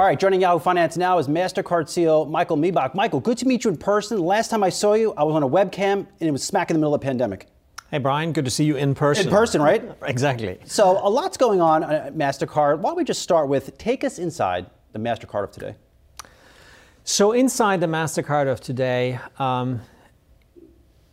All 0.00 0.06
right, 0.06 0.18
joining 0.18 0.40
Yahoo 0.40 0.58
Finance 0.58 0.96
now 0.96 1.18
is 1.18 1.28
MasterCard 1.28 1.84
CEO 1.84 2.26
Michael 2.26 2.56
Miebach. 2.56 2.94
Michael, 2.94 3.20
good 3.20 3.36
to 3.36 3.46
meet 3.46 3.64
you 3.64 3.70
in 3.70 3.76
person. 3.76 4.18
Last 4.18 4.48
time 4.48 4.64
I 4.64 4.70
saw 4.70 4.94
you, 4.94 5.12
I 5.12 5.24
was 5.24 5.34
on 5.34 5.42
a 5.42 5.46
webcam 5.46 5.92
and 5.92 6.08
it 6.22 6.30
was 6.30 6.42
smack 6.42 6.70
in 6.70 6.74
the 6.74 6.78
middle 6.78 6.94
of 6.94 7.02
the 7.02 7.04
pandemic. 7.04 7.48
Hey, 7.90 7.98
Brian, 7.98 8.32
good 8.32 8.46
to 8.46 8.50
see 8.50 8.64
you 8.64 8.76
in 8.76 8.94
person. 8.94 9.26
In 9.26 9.30
person, 9.30 9.60
right? 9.60 9.84
exactly. 10.06 10.58
So, 10.64 11.06
a 11.06 11.10
lot's 11.10 11.36
going 11.36 11.60
on 11.60 11.84
at 11.84 12.14
MasterCard. 12.14 12.78
Why 12.78 12.88
don't 12.88 12.96
we 12.96 13.04
just 13.04 13.20
start 13.20 13.48
with 13.48 13.76
take 13.76 14.02
us 14.02 14.18
inside 14.18 14.70
the 14.92 14.98
MasterCard 14.98 15.44
of 15.44 15.50
today? 15.50 15.76
So, 17.04 17.32
inside 17.32 17.82
the 17.82 17.86
MasterCard 17.86 18.50
of 18.50 18.62
today, 18.62 19.20
um, 19.38 19.82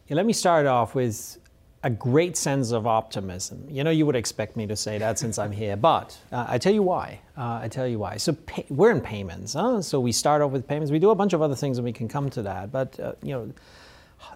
let 0.09 0.25
me 0.25 0.31
start 0.31 0.65
off 0.65 0.95
with 0.95 1.37
a 1.83 1.89
great 1.89 2.35
sense 2.35 2.71
of 2.71 2.87
optimism. 2.87 3.65
You 3.69 3.83
know, 3.83 3.91
you 3.91 4.05
would 4.05 4.15
expect 4.15 4.57
me 4.57 4.65
to 4.67 4.75
say 4.75 4.97
that 4.97 5.19
since 5.19 5.37
I'm 5.37 5.51
here, 5.51 5.77
but 5.77 6.17
uh, 6.31 6.45
I 6.47 6.57
tell 6.57 6.73
you 6.73 6.81
why. 6.81 7.21
Uh, 7.37 7.59
I 7.61 7.67
tell 7.67 7.87
you 7.87 7.99
why. 7.99 8.17
So 8.17 8.33
pay, 8.33 8.65
we're 8.69 8.91
in 8.91 9.01
payments, 9.01 9.53
huh? 9.53 9.81
so 9.81 9.99
we 9.99 10.11
start 10.11 10.41
off 10.41 10.51
with 10.51 10.67
payments. 10.67 10.91
We 10.91 10.99
do 10.99 11.11
a 11.11 11.15
bunch 11.15 11.33
of 11.33 11.41
other 11.41 11.55
things, 11.55 11.77
and 11.77 11.85
we 11.85 11.93
can 11.93 12.07
come 12.07 12.29
to 12.31 12.41
that. 12.43 12.71
But 12.71 12.99
uh, 12.99 13.13
you 13.21 13.33
know, 13.33 13.53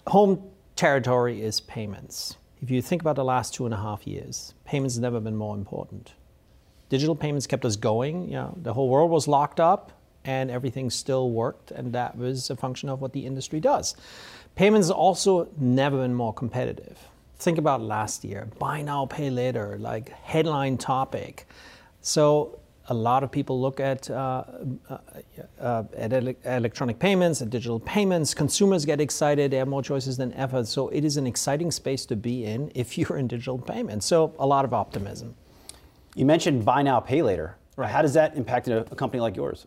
home 0.08 0.42
territory 0.76 1.42
is 1.42 1.62
payments. 1.62 2.38
If 2.62 2.70
you 2.70 2.82
think 2.82 3.02
about 3.02 3.16
the 3.16 3.26
last 3.26 3.56
two 3.56 3.66
and 3.66 3.74
a 3.74 3.78
half 3.78 4.06
years, 4.06 4.54
payments 4.66 4.96
have 4.96 5.02
never 5.02 5.20
been 5.20 5.36
more 5.36 5.56
important. 5.56 6.14
Digital 6.90 7.16
payments 7.16 7.48
kept 7.48 7.66
us 7.66 7.76
going. 7.76 8.28
You 8.28 8.36
know, 8.36 8.58
the 8.62 8.74
whole 8.74 8.88
world 8.88 9.10
was 9.10 9.28
locked 9.28 9.60
up, 9.60 9.92
and 10.26 10.52
everything 10.52 10.92
still 10.92 11.32
worked, 11.32 11.72
and 11.72 11.92
that 11.94 12.16
was 12.16 12.52
a 12.52 12.56
function 12.56 12.88
of 12.88 13.02
what 13.02 13.14
the 13.14 13.26
industry 13.26 13.60
does. 13.60 13.96
Payments 14.56 14.92
also 14.92 15.50
never 15.58 15.98
been 15.98 16.14
more 16.14 16.34
competitive 16.34 17.00
think 17.42 17.58
about 17.58 17.82
last 17.82 18.24
year 18.24 18.48
buy 18.60 18.82
now, 18.82 19.06
pay 19.06 19.30
later, 19.30 19.78
like 19.80 20.10
headline 20.10 20.78
topic. 20.78 21.48
So 22.02 22.60
a 22.88 22.94
lot 22.94 23.24
of 23.24 23.32
people 23.32 23.62
look 23.62 23.80
at, 23.80 24.10
uh, 24.10 24.44
uh, 24.90 24.98
uh, 25.60 25.84
at 25.96 26.14
ele- 26.14 26.36
electronic 26.44 27.00
payments 27.00 27.42
and 27.42 27.50
digital 27.52 27.80
payments. 27.80 28.34
Consumers 28.34 28.86
get 28.86 29.00
excited. 29.00 29.52
They 29.52 29.58
have 29.58 29.68
more 29.68 29.84
choices 29.84 30.18
than 30.18 30.34
ever. 30.34 30.66
So 30.66 30.90
it 30.90 31.06
is 31.06 31.18
an 31.18 31.28
exciting 31.28 31.72
space 31.72 32.06
to 32.08 32.16
be 32.16 32.46
in 32.46 32.72
if 32.76 32.98
you're 32.98 33.18
in 33.18 33.28
digital 33.28 33.58
payments. 33.58 34.06
So 34.06 34.34
a 34.40 34.46
lot 34.46 34.66
of 34.66 34.74
optimism. 34.74 35.36
You 36.16 36.26
mentioned 36.26 36.66
buy 36.66 36.82
now, 36.82 37.00
pay 37.00 37.22
later. 37.22 37.58
Right. 37.78 37.90
How 37.90 38.02
does 38.02 38.14
that 38.14 38.36
impact 38.36 38.68
a, 38.68 38.80
a 38.92 38.96
company 38.96 39.22
like 39.22 39.36
yours? 39.36 39.66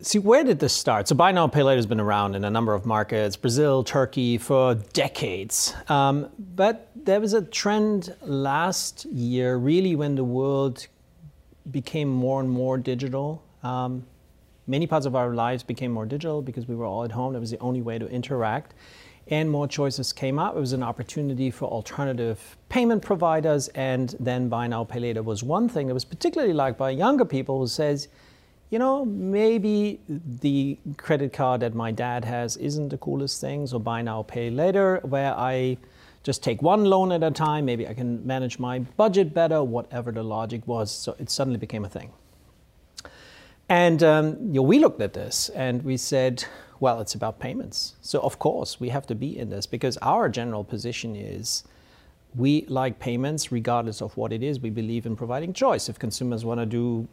See, 0.00 0.20
where 0.20 0.44
did 0.44 0.60
this 0.60 0.72
start? 0.72 1.08
So, 1.08 1.16
buy 1.16 1.32
now, 1.32 1.48
pay 1.48 1.64
later 1.64 1.76
has 1.76 1.86
been 1.86 1.98
around 1.98 2.36
in 2.36 2.44
a 2.44 2.50
number 2.50 2.72
of 2.72 2.86
markets, 2.86 3.34
Brazil, 3.34 3.82
Turkey, 3.82 4.38
for 4.38 4.76
decades. 4.92 5.74
Um, 5.88 6.28
but 6.54 6.92
there 6.94 7.18
was 7.18 7.32
a 7.32 7.42
trend 7.42 8.14
last 8.22 9.06
year, 9.06 9.56
really, 9.56 9.96
when 9.96 10.14
the 10.14 10.22
world 10.22 10.86
became 11.72 12.08
more 12.08 12.40
and 12.40 12.48
more 12.48 12.78
digital. 12.78 13.42
Um, 13.64 14.06
many 14.68 14.86
parts 14.86 15.04
of 15.04 15.16
our 15.16 15.34
lives 15.34 15.64
became 15.64 15.90
more 15.90 16.06
digital 16.06 16.42
because 16.42 16.68
we 16.68 16.76
were 16.76 16.84
all 16.84 17.02
at 17.02 17.10
home. 17.10 17.32
That 17.32 17.40
was 17.40 17.50
the 17.50 17.58
only 17.58 17.82
way 17.82 17.98
to 17.98 18.06
interact. 18.06 18.74
And 19.26 19.50
more 19.50 19.66
choices 19.66 20.12
came 20.12 20.38
up. 20.38 20.56
It 20.56 20.60
was 20.60 20.74
an 20.74 20.84
opportunity 20.84 21.50
for 21.50 21.68
alternative 21.68 22.56
payment 22.68 23.02
providers. 23.02 23.66
And 23.74 24.14
then 24.20 24.48
buy 24.48 24.68
now, 24.68 24.84
pay 24.84 25.00
later 25.00 25.24
was 25.24 25.42
one 25.42 25.68
thing 25.68 25.88
that 25.88 25.94
was 25.94 26.04
particularly 26.04 26.54
liked 26.54 26.78
by 26.78 26.90
younger 26.90 27.24
people 27.24 27.58
who 27.58 27.66
says, 27.66 28.06
you 28.70 28.78
know, 28.78 29.04
maybe 29.04 30.00
the 30.08 30.78
credit 30.96 31.32
card 31.32 31.62
that 31.62 31.74
my 31.74 31.90
dad 31.90 32.24
has 32.24 32.56
isn't 32.58 32.90
the 32.90 32.98
coolest 32.98 33.40
thing, 33.40 33.66
so 33.66 33.78
buy 33.78 34.02
now, 34.02 34.22
pay 34.22 34.50
later, 34.50 35.00
where 35.04 35.34
I 35.34 35.78
just 36.22 36.42
take 36.42 36.60
one 36.60 36.84
loan 36.84 37.10
at 37.12 37.22
a 37.22 37.30
time, 37.30 37.64
maybe 37.64 37.88
I 37.88 37.94
can 37.94 38.26
manage 38.26 38.58
my 38.58 38.80
budget 38.80 39.32
better, 39.32 39.62
whatever 39.62 40.12
the 40.12 40.22
logic 40.22 40.66
was. 40.66 40.90
So 40.90 41.16
it 41.18 41.30
suddenly 41.30 41.58
became 41.58 41.84
a 41.84 41.88
thing. 41.88 42.12
And 43.70 44.02
um, 44.02 44.36
you 44.48 44.54
know, 44.54 44.62
we 44.62 44.78
looked 44.78 45.00
at 45.00 45.14
this 45.14 45.48
and 45.50 45.82
we 45.82 45.96
said, 45.96 46.44
well, 46.80 47.00
it's 47.00 47.14
about 47.14 47.38
payments. 47.38 47.94
So 48.02 48.20
of 48.20 48.38
course 48.38 48.78
we 48.78 48.90
have 48.90 49.06
to 49.06 49.14
be 49.14 49.38
in 49.38 49.48
this 49.50 49.66
because 49.66 49.96
our 49.98 50.28
general 50.28 50.64
position 50.64 51.16
is 51.16 51.64
we 52.34 52.66
like 52.68 52.98
payments 52.98 53.50
regardless 53.50 54.02
of 54.02 54.16
what 54.16 54.32
it 54.32 54.42
is. 54.42 54.60
We 54.60 54.70
believe 54.70 55.06
in 55.06 55.16
providing 55.16 55.52
choice. 55.52 55.88
If 55.88 55.98
consumers 55.98 56.44
want 56.44 56.60
to 56.60 56.66
do 56.66 57.08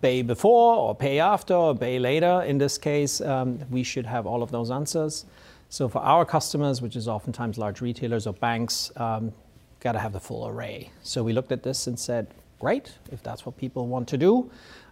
pay 0.00 0.22
before 0.22 0.76
or 0.76 0.94
pay 0.94 1.18
after 1.18 1.54
or 1.54 1.74
pay 1.74 1.98
later. 1.98 2.42
In 2.46 2.58
this 2.58 2.78
case, 2.78 3.20
um, 3.20 3.58
we 3.70 3.82
should 3.82 4.06
have 4.06 4.26
all 4.26 4.42
of 4.42 4.50
those 4.50 4.70
answers. 4.70 5.24
So 5.68 5.88
for 5.88 5.98
our 5.98 6.24
customers, 6.24 6.80
which 6.80 6.96
is 6.96 7.08
oftentimes 7.08 7.58
large 7.58 7.80
retailers 7.80 8.26
or 8.26 8.32
banks, 8.32 8.90
um, 8.96 9.32
got 9.80 9.92
to 9.92 9.98
have 9.98 10.12
the 10.12 10.20
full 10.20 10.46
array. 10.46 10.90
So 11.02 11.22
we 11.22 11.32
looked 11.32 11.52
at 11.52 11.62
this 11.62 11.86
and 11.86 11.98
said, 11.98 12.28
great, 12.58 12.94
if 13.12 13.22
that's 13.22 13.44
what 13.44 13.56
people 13.56 13.86
want 13.86 14.08
to 14.08 14.18
do, 14.18 14.50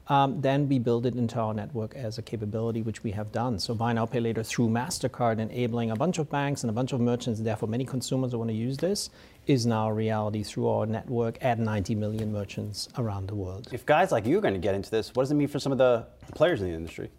um, 0.09 0.41
then 0.41 0.69
we 0.69 0.79
build 0.79 1.07
it 1.07 1.15
into 1.15 1.39
our 1.39 1.53
network 1.53 1.95
as 1.97 2.19
a 2.19 2.23
capability, 2.23 2.83
which 2.83 3.03
we 3.03 3.11
have 3.13 3.33
done. 3.33 3.59
So 3.59 3.75
buy 3.75 3.93
now, 3.93 4.07
pay 4.07 4.21
later 4.21 4.43
through 4.43 4.69
MasterCard, 4.69 5.41
enabling 5.41 5.91
a 5.91 5.97
bunch 5.97 6.19
of 6.19 6.31
banks 6.31 6.63
and 6.63 6.71
a 6.71 6.73
bunch 6.73 6.93
of 6.93 7.01
merchants, 7.01 7.41
therefore 7.41 7.69
many 7.69 7.85
consumers 7.85 8.33
who 8.33 8.39
want 8.39 8.51
to 8.51 8.57
use 8.57 8.77
this, 8.77 9.11
is 9.47 9.67
now 9.67 9.89
a 9.89 9.93
reality 9.93 10.43
through 10.43 10.69
our 10.69 10.87
network 10.87 11.39
at 11.45 11.59
90 11.59 11.95
million 11.97 12.33
merchants 12.33 12.89
around 12.99 13.29
the 13.29 13.35
world. 13.35 13.69
If 13.73 13.85
guys 13.85 14.13
like 14.13 14.27
you 14.27 14.39
are 14.39 14.41
going 14.41 14.55
to 14.55 14.61
get 14.61 14.75
into 14.75 14.91
this, 14.91 15.15
what 15.15 15.25
does 15.25 15.33
it 15.33 15.35
mean 15.35 15.49
for 15.49 15.59
some 15.59 15.73
of 15.73 15.79
the 15.79 16.07
players 16.35 16.63
in 16.63 16.69
the 16.69 16.75
industry? 16.75 17.11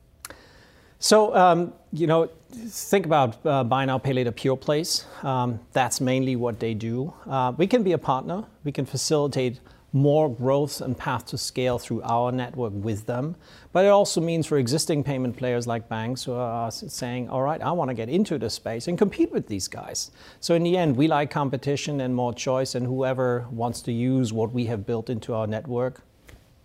So, 1.00 1.36
um, 1.36 1.74
you 1.94 2.08
know, 2.08 2.30
think 2.52 3.06
about 3.06 3.46
uh, 3.46 3.64
buy 3.64 3.86
now, 3.86 4.00
pay 4.00 4.14
later 4.14 4.32
pure 4.32 4.58
plays. 4.58 5.06
Um, 5.22 5.60
that's 5.72 6.02
mainly 6.02 6.36
what 6.36 6.60
they 6.60 6.74
do. 6.74 7.14
Uh, 7.28 7.54
we 7.56 7.68
can 7.68 7.84
be 7.84 7.92
a 7.92 8.00
partner. 8.00 8.46
We 8.64 8.72
can 8.72 8.86
facilitate 8.86 9.60
more 9.94 10.30
growth 10.30 10.82
and 10.82 10.98
path 10.98 11.26
to 11.28 11.38
scale 11.38 11.80
through 11.80 12.02
our 12.04 12.32
network 12.32 12.74
with 12.76 13.06
them. 13.06 13.36
But 13.72 13.86
it 13.86 13.90
also 13.90 14.20
means 14.20 14.46
for 14.46 14.58
existing 14.58 15.04
payment 15.04 15.38
players 15.38 15.66
like 15.66 15.88
banks 15.88 16.24
who 16.24 16.34
are 16.34 16.72
saying, 16.72 17.30
all 17.30 17.42
right, 17.42 17.62
I 17.62 17.72
want 17.72 17.90
to 17.90 17.94
get 17.94 18.10
into 18.10 18.38
this 18.38 18.54
space 18.54 18.88
and 18.88 18.98
compete 18.98 19.32
with 19.32 19.48
these 19.48 19.68
guys. 19.68 20.12
So 20.40 20.56
in 20.56 20.64
the 20.64 20.78
end, 20.78 20.98
we 20.98 21.08
like 21.08 21.32
competition 21.32 22.02
and 22.02 22.14
more 22.14 22.34
choice, 22.34 22.76
and 22.76 22.86
whoever 22.86 23.48
wants 23.50 23.82
to 23.84 23.92
use 23.92 24.34
what 24.34 24.52
we 24.52 24.66
have 24.66 24.86
built 24.86 25.10
into 25.10 25.34
our 25.34 25.48
network, 25.48 26.02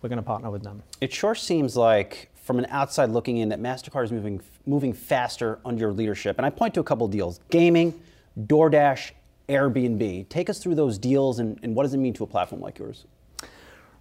we're 0.01 0.09
going 0.09 0.17
to 0.17 0.23
partner 0.23 0.51
with 0.51 0.63
them. 0.63 0.83
It 0.99 1.13
sure 1.13 1.35
seems 1.35 1.77
like 1.77 2.29
from 2.35 2.59
an 2.59 2.67
outside 2.69 3.09
looking 3.09 3.37
in 3.37 3.49
that 3.49 3.61
MasterCard 3.61 4.03
is 4.03 4.11
moving, 4.11 4.41
moving 4.65 4.91
faster 4.91 5.59
under 5.63 5.79
your 5.79 5.93
leadership. 5.93 6.37
And 6.37 6.45
I 6.45 6.49
point 6.49 6.73
to 6.73 6.81
a 6.81 6.83
couple 6.83 7.07
deals 7.07 7.39
gaming, 7.49 7.97
DoorDash, 8.37 9.11
Airbnb. 9.47 10.27
Take 10.27 10.49
us 10.49 10.59
through 10.59 10.75
those 10.75 10.97
deals 10.97 11.39
and, 11.39 11.57
and 11.63 11.73
what 11.73 11.83
does 11.83 11.93
it 11.93 11.97
mean 11.97 12.13
to 12.13 12.23
a 12.23 12.27
platform 12.27 12.61
like 12.61 12.79
yours? 12.79 13.05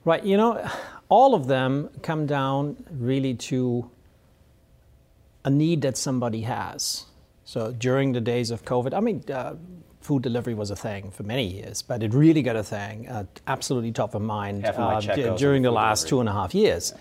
Right, 0.04 0.24
you 0.24 0.36
know, 0.36 0.68
all 1.08 1.34
of 1.34 1.46
them 1.46 1.90
come 2.02 2.26
down 2.26 2.76
really 2.90 3.34
to 3.34 3.90
a 5.44 5.50
need 5.50 5.82
that 5.82 5.96
somebody 5.96 6.42
has. 6.42 7.06
So 7.44 7.72
during 7.72 8.12
the 8.12 8.20
days 8.20 8.50
of 8.50 8.64
COVID, 8.64 8.94
I 8.94 9.00
mean, 9.00 9.22
uh, 9.32 9.54
food 10.00 10.22
delivery 10.22 10.54
was 10.54 10.70
a 10.70 10.76
thing 10.76 11.10
for 11.10 11.22
many 11.22 11.46
years, 11.46 11.82
but 11.82 12.02
it 12.02 12.12
really 12.14 12.42
got 12.42 12.56
a 12.56 12.62
thing, 12.64 13.08
uh, 13.08 13.24
absolutely 13.46 13.92
top 13.92 14.14
of 14.14 14.22
mind 14.22 14.64
uh, 14.64 15.00
during 15.36 15.62
the 15.62 15.70
last 15.70 16.02
delivery. 16.02 16.08
two 16.08 16.20
and 16.20 16.28
a 16.28 16.32
half 16.32 16.54
years. 16.54 16.92
Yeah. 16.94 17.00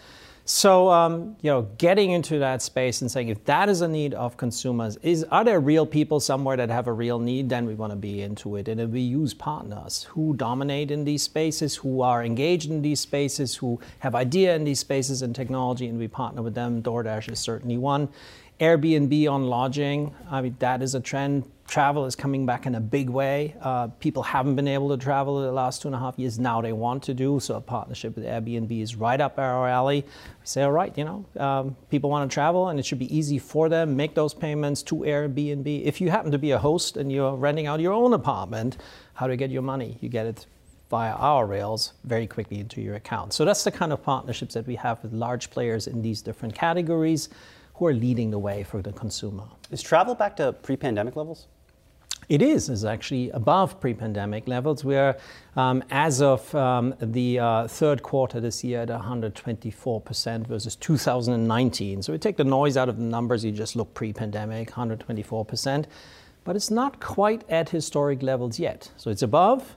So, 0.54 0.92
um, 0.92 1.38
you 1.42 1.50
know, 1.50 1.62
getting 1.78 2.12
into 2.12 2.38
that 2.40 2.62
space 2.62 3.00
and 3.00 3.10
saying 3.10 3.30
if 3.30 3.42
that 3.46 3.70
is 3.70 3.80
a 3.80 3.88
need 3.88 4.14
of 4.14 4.36
consumers, 4.36 4.98
is 4.98 5.24
are 5.32 5.46
there 5.46 5.62
real 5.62 5.86
people 5.86 6.20
somewhere 6.20 6.58
that 6.58 6.70
have 6.70 6.88
a 6.88 6.92
real 6.92 7.20
need? 7.20 7.48
Then 7.48 7.66
we 7.66 7.74
want 7.74 7.92
to 7.94 7.96
be 7.96 8.22
into 8.22 8.58
it, 8.58 8.68
and 8.68 8.92
we 8.92 9.00
use 9.00 9.34
partners 9.34 10.04
who 10.10 10.36
dominate 10.36 10.92
in 10.92 11.06
these 11.06 11.24
spaces, 11.24 11.78
who 11.78 12.02
are 12.02 12.22
engaged 12.22 12.70
in 12.70 12.82
these 12.82 13.00
spaces, 13.00 13.56
who 13.56 13.80
have 14.00 14.14
idea 14.14 14.54
in 14.54 14.66
these 14.66 14.80
spaces 14.82 15.22
and 15.22 15.34
technology, 15.34 15.88
and 15.88 15.98
we 15.98 16.10
partner 16.10 16.42
with 16.42 16.54
them. 16.54 16.84
DoorDash 16.84 17.32
is 17.32 17.40
certainly 17.40 17.78
one. 17.78 18.10
Airbnb 18.62 19.28
on 19.28 19.48
lodging, 19.48 20.14
I 20.30 20.42
mean, 20.42 20.56
that 20.60 20.84
is 20.84 20.94
a 20.94 21.00
trend. 21.00 21.52
Travel 21.68 22.06
is 22.06 22.16
coming 22.16 22.46
back 22.46 22.68
in 22.68 22.76
a 22.76 22.80
big 22.80 23.10
way. 23.10 23.56
Uh, 23.60 23.88
people 23.88 24.22
haven't 24.22 24.56
been 24.56 24.68
able 24.68 24.90
to 24.90 25.04
travel 25.04 25.42
the 25.42 25.52
last 25.52 25.82
two 25.82 25.88
and 25.88 25.96
a 25.96 26.00
half 26.00 26.20
years. 26.20 26.38
Now 26.38 26.62
they 26.62 26.72
want 26.72 27.02
to 27.04 27.16
do. 27.16 27.40
So 27.40 27.56
a 27.56 27.62
partnership 27.62 28.16
with 28.16 28.24
Airbnb 28.24 28.80
is 28.80 28.96
right 28.96 29.20
up 29.20 29.40
our 29.40 29.68
alley. 29.68 30.02
We 30.02 30.46
say, 30.46 30.62
all 30.62 30.72
right, 30.72 30.96
you 30.96 31.06
know, 31.06 31.26
um, 31.40 31.76
people 31.90 32.12
want 32.12 32.30
to 32.30 32.34
travel 32.34 32.70
and 32.70 32.80
it 32.80 32.86
should 32.86 33.00
be 33.00 33.16
easy 33.16 33.40
for 33.40 33.68
them. 33.68 33.96
Make 33.96 34.14
those 34.14 34.36
payments 34.36 34.84
to 34.84 34.96
Airbnb. 34.98 35.84
If 35.84 36.00
you 36.00 36.12
happen 36.12 36.32
to 36.32 36.38
be 36.38 36.52
a 36.52 36.60
host 36.60 36.98
and 36.98 37.12
you're 37.12 37.36
renting 37.36 37.66
out 37.66 37.80
your 37.80 37.94
own 37.94 38.14
apartment, 38.14 38.78
how 39.16 39.26
do 39.26 39.34
you 39.34 39.38
get 39.38 39.50
your 39.50 39.64
money? 39.64 39.98
You 40.02 40.10
get 40.10 40.28
it 40.28 40.46
via 40.92 41.14
our 41.14 41.48
rails 41.48 41.94
very 42.04 42.28
quickly 42.28 42.60
into 42.60 42.82
your 42.82 42.96
account. 42.96 43.34
So 43.34 43.44
that's 43.44 43.64
the 43.64 43.72
kind 43.72 43.92
of 43.92 44.04
partnerships 44.04 44.54
that 44.54 44.68
we 44.68 44.76
have 44.76 45.02
with 45.02 45.14
large 45.14 45.50
players 45.50 45.88
in 45.88 46.04
these 46.04 46.22
different 46.22 46.54
categories 46.54 47.30
who 47.82 47.88
are 47.88 47.94
leading 47.94 48.30
the 48.30 48.38
way 48.38 48.62
for 48.62 48.80
the 48.84 48.94
consumer. 48.94 49.44
Is 49.72 49.82
travel 49.82 50.14
back 50.14 50.36
to 50.36 50.54
pre 50.54 50.76
pandemic 50.78 51.16
levels? 51.16 51.48
It 52.30 52.44
is, 52.44 52.70
is 52.70 52.86
actually 52.86 53.32
above 53.32 53.82
pre-pandemic 53.82 54.48
levels. 54.48 54.86
We're, 54.86 55.18
um, 55.56 55.84
as 55.90 56.22
of 56.22 56.54
um, 56.54 56.94
the 57.02 57.40
uh, 57.40 57.68
third 57.68 58.04
quarter 58.04 58.40
this 58.40 58.64
year, 58.64 58.82
at 58.82 58.90
124% 58.90 60.48
versus 60.48 60.76
2019. 60.76 62.04
So 62.04 62.14
we 62.14 62.20
take 62.20 62.38
the 62.38 62.44
noise 62.44 62.78
out 62.78 62.88
of 62.88 62.98
the 62.98 63.04
numbers, 63.04 63.44
you 63.44 63.52
just 63.52 63.76
look 63.76 63.92
pre-pandemic, 63.96 64.70
124%. 64.70 65.86
But 66.44 66.56
it's 66.56 66.70
not 66.70 67.00
quite 67.00 67.44
at 67.50 67.70
historic 67.70 68.22
levels 68.22 68.60
yet. 68.60 68.92
So 68.96 69.10
it's 69.10 69.24
above, 69.24 69.76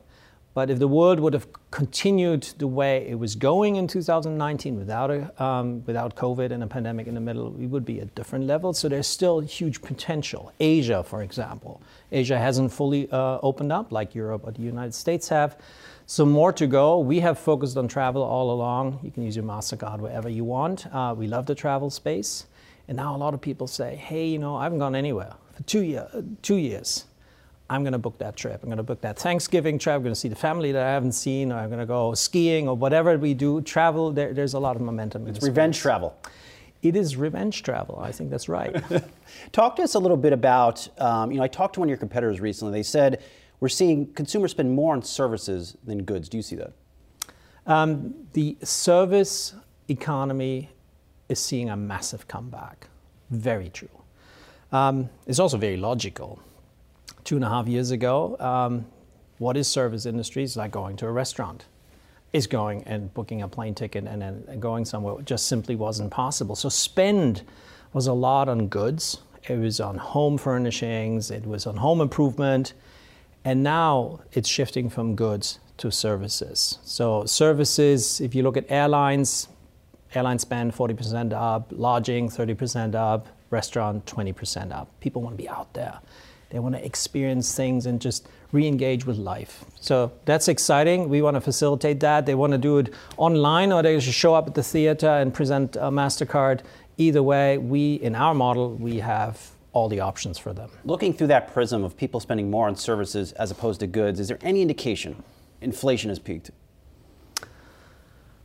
But 0.55 0.71
if 0.71 0.79
the 0.79 0.87
world 0.87 1.19
would 1.19 1.33
have 1.33 1.49
continued 1.73 2.45
the 2.59 2.69
way 2.69 3.09
it 3.09 3.19
was 3.19 3.35
going 3.35 3.75
in 3.75 3.89
2019 3.89 4.79
without, 4.79 5.11
a, 5.11 5.43
um, 5.43 5.85
without 5.85 6.15
COVID 6.15 6.53
and 6.53 6.63
a 6.63 6.67
pandemic 6.69 7.09
in 7.09 7.15
the 7.15 7.21
middle, 7.21 7.51
we 7.51 7.67
would 7.67 7.85
be 7.85 8.01
at 8.01 8.15
different 8.15 8.47
levels. 8.47 8.79
So 8.79 8.89
there's 8.89 9.09
still 9.09 9.41
huge 9.41 9.83
potential. 9.83 10.53
Asia, 10.61 11.03
for 11.03 11.23
example. 11.23 11.83
Asia 12.13 12.39
hasn't 12.39 12.73
fully 12.73 13.11
uh, 13.11 13.41
opened 13.43 13.73
up 13.73 13.91
like 13.91 14.15
Europe 14.15 14.43
or 14.45 14.53
the 14.53 14.63
United 14.63 14.95
States 14.95 15.29
have. 15.29 15.59
So 16.07 16.25
more 16.25 16.53
to 16.53 16.69
go. 16.69 17.01
We 17.01 17.19
have 17.19 17.37
focused 17.37 17.77
on 17.77 17.89
travel 17.89 18.23
all 18.23 18.53
along. 18.53 19.01
You 19.03 19.11
can 19.11 19.25
use 19.25 19.35
your 19.35 19.45
MasterCard 19.45 19.99
wherever 19.99 20.29
you 20.29 20.45
want. 20.45 20.87
Uh, 20.95 21.17
we 21.19 21.27
love 21.27 21.47
the 21.47 21.57
travel 21.57 21.91
space. 21.91 22.47
And 22.87 22.97
now 22.97 23.17
a 23.17 23.19
lot 23.19 23.35
of 23.35 23.41
people 23.41 23.67
say, 23.67 23.97
hey, 23.97 24.27
you 24.29 24.39
know, 24.39 24.55
I 24.55 24.63
haven't 24.65 24.79
gone 24.79 24.95
anywhere 24.95 25.33
for 25.53 25.65
two, 25.65 25.81
year, 25.81 26.09
two 26.43 26.57
years. 26.57 27.07
I'm 27.71 27.83
going 27.83 27.93
to 27.93 27.99
book 27.99 28.19
that 28.19 28.37
trip. 28.37 28.63
I'm 28.63 28.69
going 28.69 28.77
to 28.77 28.83
book 28.83 29.01
that 29.01 29.19
Thanksgiving 29.19 29.79
trip. 29.79 29.97
I'm 29.97 30.03
going 30.03 30.13
to 30.13 30.21
see 30.21 30.29
the 30.29 30.37
family 30.37 30.73
that 30.73 30.87
I 30.87 30.91
haven't 30.91 31.13
seen, 31.13 31.51
or 31.51 31.57
I'm 31.57 31.69
going 31.69 31.81
to 31.81 31.87
go 31.87 32.13
skiing, 32.13 32.69
or 32.69 32.77
whatever 32.77 33.17
we 33.17 33.33
do. 33.33 33.63
Travel, 33.63 34.13
there, 34.13 34.35
there's 34.35 34.55
a 34.55 34.59
lot 34.59 34.77
of 34.77 34.83
momentum. 34.83 35.27
It's 35.27 35.43
revenge 35.43 35.77
space. 35.77 35.83
travel. 35.83 36.19
It 36.83 36.97
is 36.97 37.17
revenge 37.17 37.63
travel. 37.63 37.99
I 37.99 38.13
think 38.13 38.31
that's 38.31 38.49
right. 38.49 38.77
Talk 39.53 39.77
to 39.77 39.83
us 39.83 39.95
a 39.95 39.99
little 39.99 40.19
bit 40.19 40.35
about, 40.35 40.87
um, 41.01 41.31
you 41.33 41.39
know, 41.39 41.43
I 41.43 41.49
talked 41.49 41.75
to 41.75 41.81
one 41.81 41.89
of 41.89 41.91
your 41.91 41.97
competitors 41.97 42.41
recently. 42.41 42.79
They 42.79 42.83
said, 42.83 43.23
we're 43.61 43.71
seeing 43.71 44.13
consumers 44.13 44.51
spend 44.51 44.71
more 44.71 44.93
on 44.93 45.03
services 45.03 45.79
than 45.85 46.03
goods. 46.03 46.29
Do 46.29 46.37
you 46.37 46.43
see 46.43 46.57
that? 46.57 46.73
Um, 47.67 48.15
the 48.35 48.59
service 48.63 49.55
economy 49.89 50.69
is 51.31 51.39
seeing 51.39 51.71
a 51.71 51.77
massive 51.77 52.29
comeback. 52.29 52.89
Very 53.31 53.71
true. 53.71 53.89
Um, 54.71 55.09
it's 55.27 55.39
also 55.39 55.57
very 55.57 55.79
logical 55.79 56.41
two 57.25 57.37
and 57.37 57.45
a 57.45 57.49
half 57.49 57.67
years 57.67 57.91
ago, 57.91 58.37
um, 58.39 58.87
what 59.39 59.57
is 59.57 59.67
service 59.67 60.07
industry? 60.07 60.45
It's 60.45 60.57
like 60.57 60.71
going 60.71 60.97
to 60.97 61.07
a 61.07 61.13
restaurant. 61.13 61.65
Is 62.33 62.47
going 62.47 62.83
and 62.85 63.15
booking 63.15 63.43
a 63.43 63.49
plane 63.49 63.75
ticket 63.75 64.07
and 64.07 64.21
then 64.21 64.59
going 64.59 64.85
somewhere 64.85 65.23
just 65.23 65.47
simply 65.47 65.77
wasn't 65.77 66.11
possible. 66.11 66.57
So 66.57 66.69
spend 66.69 67.43
was 67.93 68.09
a 68.09 68.13
lot 68.13 68.49
on 68.49 68.67
goods. 68.67 69.19
It 69.49 69.57
was 69.59 69.79
on 69.81 69.99
home 69.99 70.37
furnishings. 70.37 71.31
It 71.31 71.47
was 71.47 71.67
on 71.67 71.77
home 71.77 72.01
improvement, 72.01 72.73
and 73.45 73.63
now 73.63 74.21
it's 74.33 74.49
shifting 74.49 74.91
from 74.91 75.15
goods 75.15 75.61
to 75.77 75.91
services. 75.91 76.79
So 76.83 77.25
services, 77.25 78.21
if 78.21 78.35
you 78.35 78.43
look 78.43 78.57
at 78.57 78.65
airlines, 78.69 79.49
airline 80.15 80.39
spend 80.39 80.75
40% 80.75 81.33
up, 81.33 81.69
lodging 81.71 82.29
30% 82.29 82.95
up, 82.95 83.29
restaurant 83.51 84.07
20% 84.07 84.73
up. 84.73 84.89
People 85.01 85.23
want 85.23 85.37
to 85.37 85.43
be 85.43 85.49
out 85.49 85.73
there. 85.75 86.01
They 86.55 86.61
want 86.61 86.77
to 86.77 86.87
experience 86.87 87.53
things 87.53 87.85
and 87.85 88.01
just 88.01 88.29
re 88.53 88.65
engage 88.69 89.05
with 89.05 89.17
life. 89.17 89.65
So 89.81 90.13
that's 90.25 90.47
exciting. 90.47 91.09
We 91.09 91.21
want 91.21 91.35
to 91.35 91.41
facilitate 91.41 91.99
that. 91.99 92.27
They 92.27 92.37
want 92.37 92.53
to 92.53 92.59
do 92.59 92.79
it 92.79 92.95
online 93.17 93.73
or 93.73 93.83
they 93.83 93.99
should 93.99 94.15
show 94.15 94.37
up 94.37 94.47
at 94.47 94.55
the 94.55 94.63
theater 94.63 95.09
and 95.09 95.35
present 95.35 95.75
a 95.75 95.91
MasterCard. 95.91 96.61
Either 96.97 97.25
way, 97.25 97.59
we, 97.59 97.95
in 97.95 98.15
our 98.15 98.35
model, 98.35 98.77
we 98.77 99.01
have 99.01 99.51
all 99.73 99.89
the 99.89 99.99
options 99.99 100.39
for 100.39 100.53
them. 100.53 100.71
Looking 100.85 101.13
through 101.13 101.27
that 101.27 101.53
prism 101.53 101.83
of 101.83 101.97
people 101.97 102.21
spending 102.21 102.53
more 102.53 102.69
on 102.69 102.77
services 102.77 103.33
as 103.33 103.51
opposed 103.51 103.81
to 103.81 103.89
goods, 103.89 104.21
is 104.21 104.29
there 104.29 104.39
any 104.41 104.63
indication 104.63 105.25
inflation 105.61 106.09
has 106.09 106.21
peaked? 106.21 106.53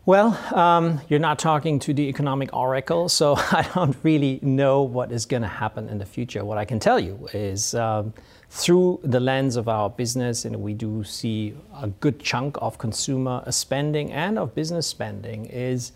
Well, 0.06 0.40
um, 0.56 1.02
you're 1.10 1.20
not 1.20 1.40
talking 1.40 1.78
to 1.80 1.94
the 1.94 2.08
economic 2.08 2.54
oracle, 2.54 3.10
so 3.10 3.36
I 3.52 3.70
don't 3.76 3.96
really 4.02 4.40
know 4.42 4.82
what 4.82 5.12
is 5.12 5.26
going 5.26 5.42
to 5.44 5.48
happen 5.48 5.90
in 5.90 5.98
the 5.98 6.06
future. 6.06 6.44
What 6.46 6.58
I 6.58 6.66
can 6.66 6.80
tell 6.80 7.00
you 7.00 7.28
is 7.34 7.76
um, 7.76 8.14
through 8.50 9.02
the 9.04 9.20
lens 9.20 9.56
of 9.56 9.68
our 9.68 9.90
business, 9.90 10.46
and 10.46 10.56
we 10.62 10.74
do 10.74 11.04
see 11.04 11.54
a 11.80 11.88
good 11.88 12.20
chunk 12.22 12.58
of 12.62 12.78
consumer 12.78 13.44
spending 13.52 14.12
and 14.12 14.40
of 14.40 14.56
business 14.56 14.88
spending, 14.88 15.46
is 15.46 15.92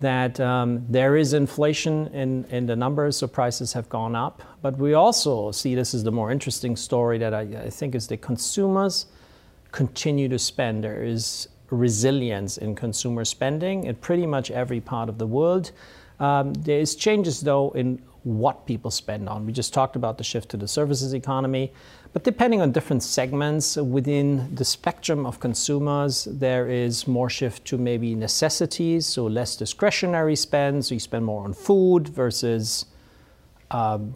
that 0.00 0.38
um, 0.40 0.84
there 0.88 1.16
is 1.16 1.32
inflation 1.32 2.08
in, 2.08 2.44
in 2.50 2.66
the 2.66 2.76
numbers, 2.76 3.16
so 3.16 3.26
prices 3.26 3.72
have 3.72 3.88
gone 3.88 4.14
up. 4.14 4.42
But 4.62 4.76
we 4.78 4.94
also 4.94 5.52
see 5.52 5.74
this 5.74 5.94
is 5.94 6.04
the 6.04 6.12
more 6.12 6.30
interesting 6.30 6.76
story 6.76 7.18
that 7.18 7.32
I, 7.32 7.40
I 7.40 7.70
think 7.70 7.94
is 7.94 8.08
the 8.08 8.16
consumers 8.16 9.06
continue 9.72 10.28
to 10.28 10.38
spend. 10.38 10.84
There 10.84 11.02
is 11.02 11.48
resilience 11.70 12.58
in 12.58 12.74
consumer 12.74 13.24
spending 13.24 13.84
in 13.84 13.94
pretty 13.96 14.26
much 14.26 14.50
every 14.50 14.80
part 14.80 15.08
of 15.08 15.18
the 15.18 15.26
world. 15.26 15.72
Um, 16.20 16.52
there 16.54 16.80
is 16.80 16.96
changes 16.96 17.40
though 17.40 17.70
in 17.72 18.02
what 18.24 18.66
people 18.66 18.90
spend 18.90 19.28
on. 19.28 19.46
We 19.46 19.52
just 19.52 19.72
talked 19.72 19.96
about 19.96 20.18
the 20.18 20.24
shift 20.24 20.48
to 20.50 20.56
the 20.56 20.68
services 20.68 21.14
economy, 21.14 21.72
but 22.12 22.24
depending 22.24 22.60
on 22.60 22.72
different 22.72 23.02
segments 23.02 23.76
within 23.76 24.54
the 24.54 24.64
spectrum 24.64 25.24
of 25.24 25.40
consumers, 25.40 26.24
there 26.24 26.68
is 26.68 27.06
more 27.06 27.30
shift 27.30 27.64
to 27.66 27.78
maybe 27.78 28.14
necessities, 28.14 29.06
so 29.06 29.26
less 29.26 29.56
discretionary 29.56 30.36
spend. 30.36 30.84
So 30.84 30.94
you 30.94 31.00
spend 31.00 31.24
more 31.24 31.44
on 31.44 31.54
food 31.54 32.08
versus 32.08 32.86
um, 33.70 34.14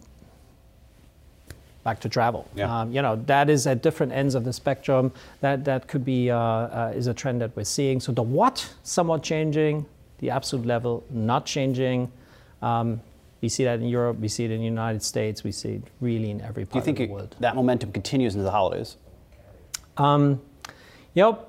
back 1.83 1.99
to 2.01 2.09
travel. 2.09 2.47
Yeah. 2.55 2.81
Um, 2.81 2.91
you 2.91 3.01
know, 3.01 3.15
that 3.27 3.49
is 3.49 3.67
at 3.67 3.81
different 3.81 4.13
ends 4.13 4.35
of 4.35 4.43
the 4.43 4.53
spectrum. 4.53 5.11
That, 5.41 5.65
that 5.65 5.87
could 5.87 6.05
be, 6.05 6.31
uh, 6.31 6.37
uh, 6.37 6.93
is 6.95 7.07
a 7.07 7.13
trend 7.13 7.41
that 7.41 7.55
we're 7.55 7.65
seeing. 7.65 7.99
So 7.99 8.11
the 8.11 8.23
what, 8.23 8.73
somewhat 8.83 9.23
changing, 9.23 9.85
the 10.19 10.29
absolute 10.29 10.65
level, 10.65 11.03
not 11.09 11.45
changing. 11.45 12.11
Um, 12.61 13.01
we 13.41 13.49
see 13.49 13.65
that 13.65 13.79
in 13.79 13.87
Europe, 13.87 14.19
we 14.19 14.29
see 14.29 14.45
it 14.45 14.51
in 14.51 14.59
the 14.59 14.65
United 14.65 15.03
States, 15.03 15.43
we 15.43 15.51
see 15.51 15.73
it 15.73 15.83
really 15.99 16.31
in 16.31 16.39
every 16.39 16.65
part 16.65 16.87
of 16.87 16.95
the 16.95 17.07
world. 17.07 17.31
Do 17.31 17.37
that 17.41 17.55
momentum 17.55 17.91
continues 17.91 18.35
into 18.35 18.45
the 18.45 18.51
holidays? 18.51 18.95
Um, 19.97 20.41
you 21.13 21.23
know, 21.23 21.45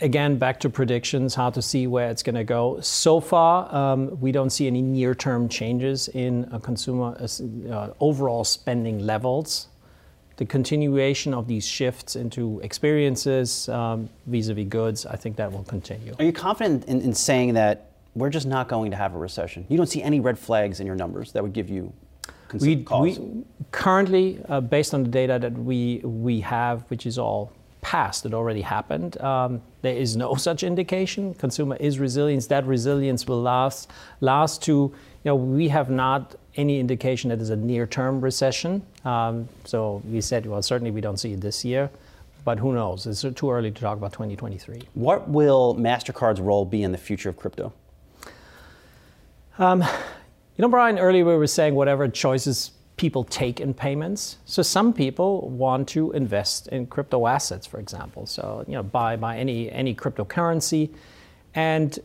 again, 0.00 0.38
back 0.38 0.60
to 0.60 0.70
predictions, 0.70 1.34
how 1.34 1.50
to 1.50 1.62
see 1.62 1.86
where 1.86 2.10
it's 2.10 2.22
going 2.22 2.34
to 2.34 2.44
go. 2.44 2.80
So 2.80 3.20
far, 3.20 3.74
um, 3.74 4.20
we 4.20 4.32
don't 4.32 4.50
see 4.50 4.66
any 4.66 4.82
near 4.82 5.14
term 5.14 5.48
changes 5.48 6.08
in 6.08 6.44
consumer 6.62 7.16
uh, 7.18 7.90
overall 8.00 8.44
spending 8.44 9.00
levels. 9.00 9.68
The 10.36 10.46
continuation 10.46 11.34
of 11.34 11.48
these 11.48 11.66
shifts 11.66 12.14
into 12.14 12.60
experiences 12.60 13.66
vis 13.66 14.48
a 14.48 14.54
vis 14.54 14.68
goods, 14.68 15.06
I 15.06 15.16
think 15.16 15.36
that 15.36 15.50
will 15.50 15.64
continue. 15.64 16.14
Are 16.18 16.24
you 16.24 16.32
confident 16.32 16.84
in, 16.84 17.00
in 17.00 17.12
saying 17.12 17.54
that 17.54 17.90
we're 18.14 18.30
just 18.30 18.46
not 18.46 18.68
going 18.68 18.92
to 18.92 18.96
have 18.96 19.14
a 19.14 19.18
recession? 19.18 19.66
You 19.68 19.76
don't 19.76 19.88
see 19.88 20.02
any 20.02 20.20
red 20.20 20.38
flags 20.38 20.78
in 20.78 20.86
your 20.86 20.96
numbers 20.96 21.32
that 21.32 21.42
would 21.42 21.52
give 21.52 21.68
you 21.68 21.92
we, 22.54 22.76
we, 22.76 23.44
currently, 23.72 24.40
uh, 24.48 24.60
based 24.60 24.94
on 24.94 25.02
the 25.02 25.10
data 25.10 25.38
that 25.38 25.52
we 25.52 26.00
we 26.02 26.40
have, 26.40 26.82
which 26.88 27.04
is 27.04 27.18
all 27.18 27.52
past 27.88 28.26
it 28.26 28.34
already 28.34 28.60
happened. 28.60 29.18
Um, 29.22 29.62
there 29.80 29.96
is 29.96 30.14
no 30.14 30.34
such 30.48 30.62
indication. 30.62 31.32
Consumer 31.32 31.76
is 31.76 31.98
resilient. 31.98 32.46
That 32.50 32.66
resilience 32.66 33.26
will 33.26 33.40
last. 33.40 33.90
Last 34.20 34.62
to, 34.64 34.72
you 34.72 34.94
know, 35.24 35.34
we 35.34 35.68
have 35.68 35.88
not 35.88 36.34
any 36.56 36.78
indication 36.80 37.30
that 37.30 37.36
there's 37.36 37.48
a 37.48 37.56
near-term 37.56 38.20
recession. 38.20 38.82
Um, 39.06 39.48
so 39.64 40.02
we 40.04 40.20
said, 40.20 40.44
well, 40.44 40.60
certainly 40.60 40.90
we 40.90 41.00
don't 41.00 41.16
see 41.16 41.32
it 41.32 41.40
this 41.40 41.64
year. 41.64 41.88
But 42.44 42.58
who 42.58 42.74
knows? 42.74 43.06
It's 43.06 43.24
too 43.34 43.50
early 43.50 43.70
to 43.70 43.80
talk 43.80 43.96
about 43.96 44.12
2023. 44.12 44.82
What 44.92 45.26
will 45.26 45.74
MasterCard's 45.74 46.42
role 46.42 46.66
be 46.66 46.82
in 46.82 46.92
the 46.92 46.98
future 46.98 47.30
of 47.30 47.38
crypto? 47.38 47.72
Um, 49.58 49.80
you 49.80 50.62
know, 50.62 50.68
Brian, 50.68 50.98
earlier 50.98 51.24
we 51.24 51.36
were 51.36 51.46
saying 51.46 51.74
whatever 51.74 52.06
choices 52.06 52.72
people 52.98 53.24
take 53.24 53.60
in 53.60 53.72
payments. 53.72 54.36
So 54.44 54.60
some 54.62 54.92
people 54.92 55.48
want 55.48 55.88
to 55.90 56.12
invest 56.12 56.68
in 56.68 56.86
crypto 56.86 57.26
assets, 57.26 57.66
for 57.66 57.80
example. 57.80 58.26
So 58.26 58.64
you 58.66 58.74
know, 58.74 58.82
buy 58.82 59.16
buy 59.16 59.38
any 59.38 59.70
any 59.70 59.94
cryptocurrency, 59.94 60.90
and 61.54 61.98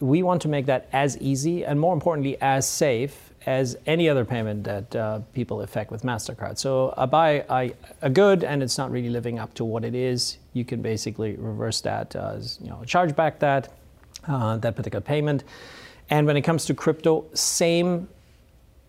we 0.00 0.22
want 0.22 0.42
to 0.42 0.48
make 0.48 0.66
that 0.66 0.88
as 0.92 1.16
easy 1.18 1.64
and 1.64 1.78
more 1.78 1.94
importantly 1.94 2.36
as 2.40 2.68
safe 2.68 3.32
as 3.46 3.76
any 3.86 4.08
other 4.08 4.24
payment 4.24 4.64
that 4.64 4.96
uh, 4.96 5.20
people 5.34 5.60
effect 5.60 5.90
with 5.90 6.02
Mastercard. 6.02 6.58
So 6.58 6.94
I 6.96 7.06
buy 7.06 7.44
a, 7.48 7.72
a, 8.02 8.10
good 8.10 8.42
and 8.42 8.62
it's 8.62 8.78
not 8.78 8.90
really 8.90 9.10
living 9.10 9.38
up 9.38 9.52
to 9.54 9.64
what 9.64 9.84
it 9.84 9.94
is. 9.94 10.38
You 10.54 10.64
can 10.64 10.80
basically 10.80 11.36
reverse 11.36 11.80
that, 11.82 12.16
uh, 12.16 12.38
you 12.60 12.70
know, 12.70 12.82
charge 12.84 13.14
back 13.14 13.38
that 13.40 13.72
uh, 14.26 14.56
that 14.58 14.76
particular 14.76 15.02
payment. 15.02 15.44
And 16.10 16.26
when 16.26 16.36
it 16.36 16.42
comes 16.42 16.64
to 16.66 16.74
crypto, 16.74 17.26
same 17.34 18.08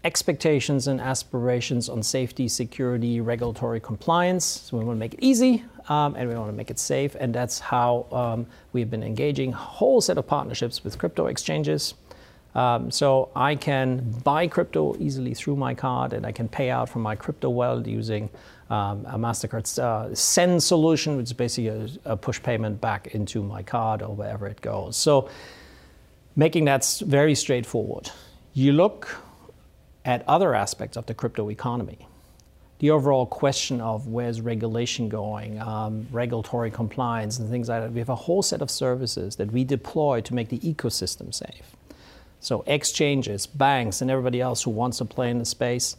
expectations 0.06 0.88
and 0.88 1.02
aspirations 1.02 1.90
on 1.90 2.04
safety, 2.04 2.48
security, 2.48 3.20
regulatory 3.20 3.80
compliance. 3.80 4.46
So 4.46 4.78
we 4.78 4.86
want 4.86 4.98
to 4.98 5.00
make 5.00 5.16
it 5.16 5.20
easy 5.22 5.66
um, 5.90 6.16
and 6.16 6.30
we 6.30 6.36
want 6.36 6.50
to 6.50 6.56
make 6.56 6.70
it 6.70 6.78
safe. 6.78 7.16
And 7.20 7.34
that's 7.34 7.60
how 7.60 8.06
um, 8.12 8.46
we've 8.72 8.90
been 8.90 9.02
engaging 9.02 9.52
a 9.52 9.58
whole 9.58 10.02
set 10.02 10.20
of 10.20 10.28
partnerships 10.28 10.84
with 10.84 11.00
crypto 11.00 11.26
exchanges. 11.26 11.96
Um, 12.54 12.92
so 12.92 13.30
I 13.36 13.56
can 13.56 14.12
buy 14.24 14.48
crypto 14.48 14.96
easily 15.00 15.34
through 15.34 15.56
my 15.56 15.74
card 15.74 16.14
and 16.14 16.24
I 16.24 16.32
can 16.32 16.48
pay 16.48 16.70
out 16.70 16.88
from 16.88 17.02
my 17.02 17.16
crypto 17.16 17.50
wallet 17.50 17.88
using 17.88 18.30
um, 18.70 19.06
a 19.08 19.18
MasterCard 19.18 19.80
uh, 19.80 20.14
send 20.14 20.62
solution, 20.62 21.18
which 21.18 21.26
is 21.26 21.34
basically 21.34 21.68
a, 21.68 22.14
a 22.14 22.16
push 22.16 22.42
payment 22.42 22.80
back 22.80 23.08
into 23.08 23.42
my 23.42 23.64
card 23.64 24.04
or 24.04 24.16
wherever 24.16 24.48
it 24.48 24.62
goes. 24.62 24.96
So 24.96 25.30
making 26.36 26.66
that 26.66 27.02
very 27.06 27.34
straightforward. 27.34 28.12
You 28.54 28.72
look 28.72 29.25
at 30.06 30.24
other 30.28 30.54
aspects 30.54 30.96
of 30.96 31.08
the 31.08 31.14
crypto 31.14 31.50
economy. 31.50 32.08
the 32.80 32.92
overall 32.92 33.26
question 33.26 33.80
of 33.80 34.08
where's 34.08 34.42
regulation 34.42 35.08
going, 35.08 35.58
um, 35.62 36.06
regulatory 36.12 36.70
compliance, 36.70 37.40
and 37.40 37.50
things 37.50 37.70
like 37.70 37.82
that. 37.82 37.94
We 37.94 38.00
have 38.00 38.10
a 38.10 38.16
whole 38.16 38.44
set 38.44 38.62
of 38.62 38.70
services 38.70 39.38
that 39.38 39.52
we 39.54 39.64
deploy 39.64 40.20
to 40.20 40.36
make 40.36 40.50
the 40.50 40.60
ecosystem 40.60 41.34
safe. 41.34 41.72
So, 42.42 42.66
exchanges, 42.68 43.48
banks, 43.48 44.02
and 44.02 44.12
everybody 44.12 44.42
else 44.42 44.64
who 44.64 44.72
wants 44.72 44.98
to 44.98 45.06
play 45.06 45.30
in 45.30 45.40
the 45.40 45.46
space, 45.46 45.96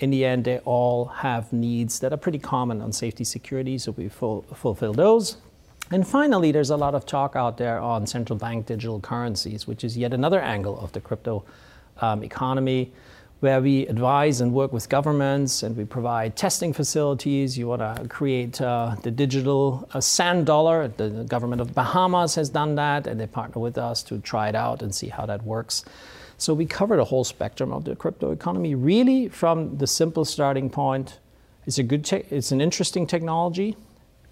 in 0.00 0.10
the 0.10 0.24
end, 0.24 0.46
they 0.46 0.58
all 0.60 1.04
have 1.04 1.52
needs 1.52 2.00
that 2.00 2.12
are 2.12 2.16
pretty 2.16 2.38
common 2.38 2.80
on 2.80 2.90
safety 2.92 3.22
security, 3.22 3.76
so 3.76 3.92
we 3.92 4.08
full, 4.08 4.42
fulfill 4.54 4.94
those. 4.94 5.36
And 5.90 6.08
finally, 6.08 6.50
there's 6.52 6.70
a 6.70 6.76
lot 6.76 6.94
of 6.94 7.04
talk 7.04 7.36
out 7.36 7.58
there 7.58 7.78
on 7.78 8.06
central 8.06 8.38
bank 8.38 8.64
digital 8.64 8.98
currencies, 8.98 9.66
which 9.66 9.84
is 9.84 9.96
yet 9.96 10.14
another 10.14 10.40
angle 10.40 10.80
of 10.80 10.92
the 10.92 11.00
crypto 11.00 11.44
um, 12.00 12.24
economy 12.24 12.92
where 13.44 13.60
we 13.60 13.86
advise 13.88 14.40
and 14.40 14.54
work 14.54 14.72
with 14.72 14.88
governments 14.88 15.62
and 15.62 15.76
we 15.76 15.84
provide 15.84 16.34
testing 16.34 16.72
facilities. 16.72 17.58
You 17.58 17.68
want 17.68 17.82
to 17.82 18.08
create 18.08 18.58
uh, 18.58 18.96
the 19.02 19.10
digital 19.10 19.86
uh, 19.92 20.00
sand 20.00 20.46
dollar. 20.46 20.88
The, 20.88 21.26
government 21.28 21.60
of 21.60 21.74
Bahamas 21.74 22.34
has 22.36 22.48
done 22.48 22.74
that 22.76 23.06
and 23.06 23.20
they 23.20 23.26
partner 23.26 23.60
with 23.60 23.76
us 23.76 24.02
to 24.04 24.18
try 24.20 24.48
it 24.48 24.54
out 24.54 24.80
and 24.80 24.94
see 24.94 25.08
how 25.08 25.26
that 25.26 25.42
works. 25.44 25.84
So 26.38 26.54
we 26.54 26.64
cover 26.64 26.96
the 26.96 27.04
whole 27.04 27.22
spectrum 27.22 27.70
of 27.70 27.84
the 27.84 27.94
crypto 27.94 28.30
economy, 28.30 28.74
really 28.74 29.28
from 29.28 29.76
the 29.76 29.86
simple 29.86 30.24
starting 30.24 30.70
point. 30.70 31.18
It's 31.66 31.76
a 31.76 31.82
good, 31.82 32.10
it's 32.30 32.50
an 32.50 32.62
interesting 32.62 33.06
technology. 33.06 33.76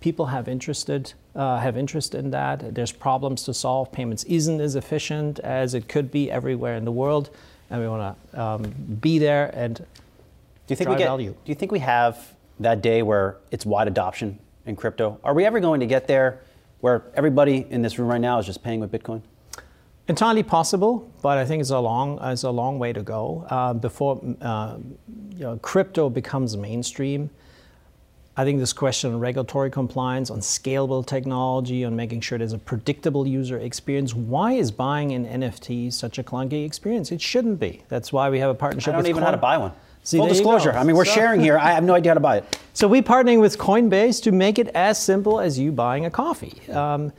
People 0.00 0.24
have 0.26 0.48
interested, 0.48 1.12
uh, 1.36 1.58
have 1.58 1.76
interest 1.76 2.14
in 2.14 2.30
that. 2.30 2.74
There's 2.74 2.92
problems 2.92 3.42
to 3.42 3.52
solve. 3.52 3.92
Payments 3.92 4.24
isn't 4.24 4.58
as 4.62 4.74
efficient 4.74 5.38
as 5.40 5.74
it 5.74 5.86
could 5.86 6.10
be 6.10 6.30
everywhere 6.30 6.76
in 6.76 6.86
the 6.86 6.92
world 6.92 7.28
and 7.72 7.80
we 7.80 7.88
want 7.88 8.16
to 8.32 8.40
um, 8.40 8.62
be 9.00 9.18
there 9.18 9.50
and 9.54 9.76
do 9.76 9.84
you 10.68 10.76
think 10.76 10.90
we 10.90 10.96
get, 10.96 11.06
value. 11.06 11.30
Do 11.30 11.50
you 11.50 11.54
think 11.54 11.72
we 11.72 11.80
have 11.80 12.34
that 12.60 12.82
day 12.82 13.02
where 13.02 13.38
it's 13.50 13.66
wide 13.66 13.88
adoption 13.88 14.38
in 14.66 14.76
crypto? 14.76 15.18
Are 15.24 15.34
we 15.34 15.44
ever 15.44 15.58
going 15.58 15.80
to 15.80 15.86
get 15.86 16.06
there 16.06 16.40
where 16.80 17.02
everybody 17.14 17.66
in 17.68 17.82
this 17.82 17.98
room 17.98 18.08
right 18.08 18.20
now 18.20 18.38
is 18.38 18.46
just 18.46 18.62
paying 18.62 18.78
with 18.78 18.92
Bitcoin? 18.92 19.22
Entirely 20.06 20.42
possible, 20.42 21.10
but 21.22 21.38
I 21.38 21.44
think 21.44 21.60
it's 21.60 21.70
a 21.70 21.78
long, 21.78 22.18
it's 22.22 22.42
a 22.42 22.50
long 22.50 22.78
way 22.78 22.92
to 22.92 23.02
go 23.02 23.46
uh, 23.48 23.72
before 23.72 24.20
uh, 24.40 24.76
you 25.30 25.40
know, 25.40 25.56
crypto 25.58 26.10
becomes 26.10 26.56
mainstream. 26.56 27.30
I 28.34 28.44
think 28.44 28.60
this 28.60 28.72
question 28.72 29.12
on 29.12 29.20
regulatory 29.20 29.70
compliance, 29.70 30.30
on 30.30 30.40
scalable 30.40 31.04
technology, 31.04 31.84
on 31.84 31.94
making 31.94 32.22
sure 32.22 32.38
there's 32.38 32.54
a 32.54 32.58
predictable 32.58 33.26
user 33.26 33.58
experience. 33.58 34.14
Why 34.14 34.52
is 34.52 34.70
buying 34.70 35.12
an 35.12 35.26
NFT 35.42 35.92
such 35.92 36.18
a 36.18 36.22
clunky 36.22 36.64
experience? 36.64 37.12
It 37.12 37.20
shouldn't 37.20 37.60
be. 37.60 37.82
That's 37.88 38.10
why 38.10 38.30
we 38.30 38.38
have 38.38 38.48
a 38.48 38.54
partnership. 38.54 38.94
I 38.94 38.96
don't 38.96 39.06
even 39.06 39.14
Coin- 39.16 39.20
know 39.20 39.26
how 39.26 39.30
to 39.32 39.36
buy 39.36 39.58
one. 39.58 39.72
See, 40.02 40.16
Full 40.16 40.28
disclosure. 40.28 40.72
I 40.72 40.82
mean, 40.82 40.96
we're 40.96 41.04
so, 41.04 41.12
sharing 41.12 41.40
here. 41.40 41.58
I 41.58 41.72
have 41.72 41.84
no 41.84 41.94
idea 41.94 42.10
how 42.10 42.14
to 42.14 42.20
buy 42.20 42.38
it. 42.38 42.58
So 42.74 42.88
we're 42.88 43.02
partnering 43.02 43.38
with 43.42 43.58
Coinbase 43.58 44.22
to 44.22 44.32
make 44.32 44.58
it 44.58 44.68
as 44.68 45.00
simple 45.00 45.38
as 45.38 45.58
you 45.58 45.72
buying 45.72 46.06
a 46.06 46.10
coffee. 46.10 46.58
Um, 46.70 47.12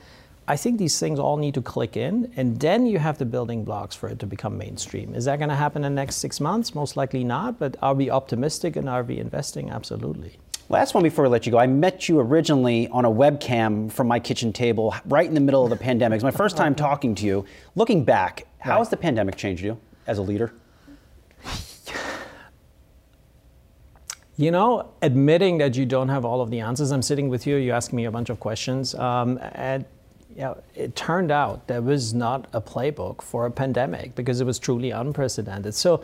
I 0.48 0.56
think 0.56 0.80
these 0.80 0.98
things 0.98 1.20
all 1.20 1.36
need 1.36 1.54
to 1.54 1.62
click 1.62 1.96
in, 1.96 2.32
and 2.34 2.58
then 2.58 2.86
you 2.86 2.98
have 2.98 3.18
the 3.18 3.24
building 3.24 3.62
blocks 3.62 3.94
for 3.94 4.08
it 4.08 4.18
to 4.18 4.26
become 4.26 4.58
mainstream. 4.58 5.14
Is 5.14 5.26
that 5.26 5.38
going 5.38 5.50
to 5.50 5.54
happen 5.54 5.84
in 5.84 5.94
the 5.94 6.00
next 6.00 6.16
six 6.16 6.40
months? 6.40 6.74
Most 6.74 6.96
likely 6.96 7.22
not. 7.22 7.60
But 7.60 7.76
are 7.80 7.94
we 7.94 8.10
optimistic 8.10 8.74
and 8.74 8.88
are 8.88 9.04
we 9.04 9.18
investing? 9.18 9.70
Absolutely. 9.70 10.38
Last 10.70 10.94
one 10.94 11.02
before 11.02 11.24
we 11.24 11.30
let 11.30 11.44
you 11.44 11.52
go. 11.52 11.58
I 11.58 11.66
met 11.66 12.08
you 12.08 12.20
originally 12.20 12.88
on 12.88 13.04
a 13.04 13.10
webcam 13.10 13.92
from 13.92 14.08
my 14.08 14.18
kitchen 14.18 14.50
table 14.50 14.94
right 15.04 15.26
in 15.26 15.34
the 15.34 15.40
middle 15.40 15.62
of 15.62 15.68
the 15.68 15.76
pandemic. 15.76 16.16
It's 16.16 16.24
my 16.24 16.30
first 16.30 16.56
time 16.56 16.74
talking 16.74 17.14
to 17.16 17.26
you. 17.26 17.44
Looking 17.74 18.02
back, 18.02 18.46
how 18.58 18.70
right. 18.70 18.78
has 18.78 18.88
the 18.88 18.96
pandemic 18.96 19.36
changed 19.36 19.62
you 19.62 19.78
as 20.06 20.16
a 20.16 20.22
leader? 20.22 20.54
You 24.36 24.50
know, 24.50 24.90
admitting 25.00 25.58
that 25.58 25.76
you 25.76 25.86
don't 25.86 26.08
have 26.08 26.24
all 26.24 26.40
of 26.40 26.50
the 26.50 26.60
answers. 26.60 26.90
I'm 26.90 27.02
sitting 27.02 27.28
with 27.28 27.46
you, 27.46 27.56
you 27.56 27.70
ask 27.70 27.92
me 27.92 28.06
a 28.06 28.10
bunch 28.10 28.30
of 28.30 28.40
questions. 28.40 28.94
Um, 28.94 29.38
and 29.52 29.84
you 30.34 30.40
know, 30.40 30.62
it 30.74 30.96
turned 30.96 31.30
out 31.30 31.68
there 31.68 31.82
was 31.82 32.14
not 32.14 32.48
a 32.52 32.60
playbook 32.60 33.22
for 33.22 33.46
a 33.46 33.50
pandemic 33.50 34.16
because 34.16 34.40
it 34.40 34.44
was 34.44 34.58
truly 34.58 34.90
unprecedented. 34.90 35.74
So, 35.74 36.02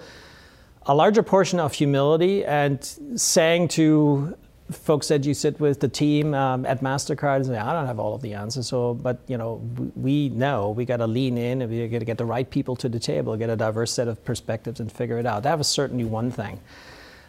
a 0.86 0.94
larger 0.94 1.22
portion 1.22 1.58
of 1.58 1.72
humility 1.74 2.44
and 2.44 2.82
saying 3.16 3.68
to 3.68 4.36
folks 4.70 5.08
that 5.08 5.24
you 5.24 5.34
sit 5.34 5.58
with, 5.60 5.80
the 5.80 5.88
team 5.88 6.34
um, 6.34 6.64
at 6.66 6.80
Mastercard, 6.80 7.36
and 7.36 7.46
say, 7.46 7.58
I 7.58 7.72
don't 7.72 7.86
have 7.86 7.98
all 7.98 8.14
of 8.14 8.22
the 8.22 8.34
answers. 8.34 8.68
So, 8.68 8.94
but 8.94 9.20
you 9.26 9.36
know, 9.36 9.62
we 9.96 10.28
know 10.30 10.70
we 10.70 10.84
got 10.84 10.98
to 10.98 11.06
lean 11.06 11.36
in 11.38 11.62
and 11.62 11.70
we 11.70 11.86
got 11.88 11.98
to 11.98 12.04
get 12.04 12.18
the 12.18 12.24
right 12.24 12.48
people 12.48 12.76
to 12.76 12.88
the 12.88 12.98
table, 12.98 13.36
get 13.36 13.50
a 13.50 13.56
diverse 13.56 13.92
set 13.92 14.08
of 14.08 14.24
perspectives, 14.24 14.80
and 14.80 14.90
figure 14.90 15.18
it 15.18 15.26
out. 15.26 15.42
That 15.42 15.58
was 15.58 15.68
certainly 15.68 16.04
one 16.04 16.30
thing. 16.30 16.60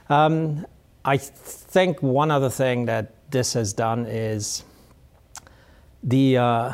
Um, 0.10 0.66
I 1.04 1.18
think 1.18 2.02
one 2.02 2.32
other 2.32 2.50
thing 2.50 2.86
that 2.86 3.14
this 3.32 3.54
has 3.54 3.74
done 3.74 4.06
is 4.06 4.64
the. 6.04 6.38
Uh, 6.38 6.74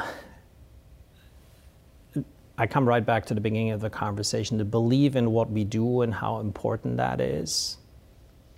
I 2.60 2.66
come 2.66 2.88
right 2.88 3.06
back 3.06 3.28
to 3.28 3.36
the 3.36 3.42
beginning 3.42 3.70
of 3.70 3.82
the 3.82 3.90
conversation 3.90 4.58
to 4.58 4.66
believe 4.66 5.16
in 5.16 5.32
what 5.32 5.52
we 5.52 5.64
do 5.64 6.02
and 6.02 6.12
how 6.12 6.40
important 6.40 6.98
that 6.98 7.22
is 7.22 7.78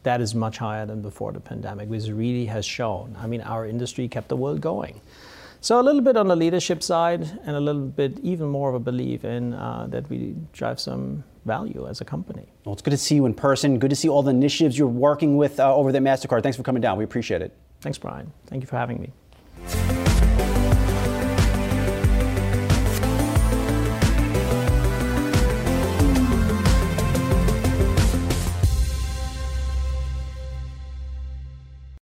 that 0.09 0.21
is 0.21 0.33
much 0.33 0.57
higher 0.57 0.85
than 0.87 1.01
before 1.03 1.31
the 1.31 1.39
pandemic, 1.39 1.87
which 1.87 2.07
really 2.07 2.45
has 2.45 2.65
shown. 2.65 3.15
I 3.23 3.27
mean, 3.27 3.41
our 3.41 3.67
industry 3.67 4.07
kept 4.07 4.27
the 4.27 4.35
world 4.35 4.59
going. 4.59 4.99
So 5.61 5.79
a 5.79 5.83
little 5.83 6.01
bit 6.01 6.17
on 6.17 6.27
the 6.27 6.35
leadership 6.35 6.81
side, 6.81 7.21
and 7.45 7.55
a 7.55 7.59
little 7.59 7.87
bit 8.01 8.17
even 8.23 8.47
more 8.47 8.69
of 8.69 8.75
a 8.75 8.79
belief 8.79 9.23
in 9.23 9.53
uh, 9.53 9.85
that 9.89 10.09
we 10.09 10.35
drive 10.51 10.79
some 10.79 11.23
value 11.45 11.85
as 11.87 12.01
a 12.01 12.05
company. 12.05 12.47
Well, 12.63 12.73
it's 12.73 12.81
good 12.81 12.91
to 12.91 12.97
see 12.97 13.15
you 13.15 13.25
in 13.27 13.35
person. 13.35 13.77
Good 13.77 13.91
to 13.91 13.95
see 13.95 14.09
all 14.09 14.23
the 14.23 14.31
initiatives 14.31 14.79
you're 14.79 14.87
working 15.09 15.37
with 15.37 15.59
uh, 15.59 15.75
over 15.75 15.89
at 15.89 15.95
Mastercard. 15.95 16.41
Thanks 16.41 16.57
for 16.57 16.63
coming 16.63 16.81
down. 16.81 16.97
We 16.97 17.03
appreciate 17.03 17.43
it. 17.43 17.51
Thanks, 17.81 17.99
Brian. 17.99 18.31
Thank 18.47 18.63
you 18.63 18.67
for 18.67 18.77
having 18.77 18.99
me. 18.99 19.11